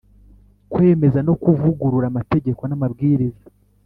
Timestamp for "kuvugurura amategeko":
1.41-2.61